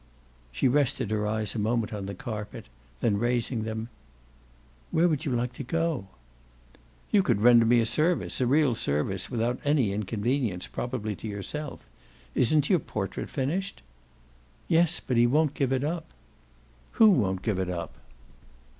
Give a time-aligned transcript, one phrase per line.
[0.51, 2.65] She rested her eyes a moment on the carpet;
[3.01, 3.87] then raising them:
[4.89, 6.07] "Where would you like to go?"
[7.11, 11.81] "You could render me a service a real service without any inconvenience probably to yourself.
[12.33, 13.83] Isn't your portrait finished?"
[14.67, 16.07] "Yes, but he won't give it up."
[16.93, 17.93] "Who won't give it up?"